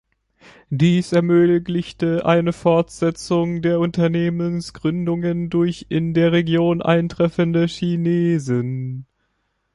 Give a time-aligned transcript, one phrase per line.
[0.71, 9.05] Dies ermöglichte eine Fortsetzung der Unternehmensgründungen durch in der Region eintreffende Chinesen.